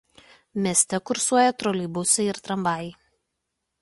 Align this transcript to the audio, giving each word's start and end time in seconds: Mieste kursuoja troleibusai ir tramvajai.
Mieste 0.67 0.99
kursuoja 1.09 1.53
troleibusai 1.63 2.27
ir 2.33 2.43
tramvajai. 2.49 2.93